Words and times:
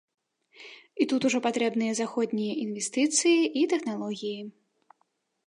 І 1.03 1.05
тут 1.11 1.27
ужо 1.29 1.39
патрэбныя 1.47 1.93
заходнія 2.01 2.57
інвестыцыі 2.65 3.39
і 3.63 3.71
тэхналогіі. 3.75 4.35